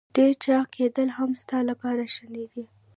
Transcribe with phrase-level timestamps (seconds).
[0.15, 2.63] ډېر چاغ کېدل هم ستا لپاره ښه نه دي.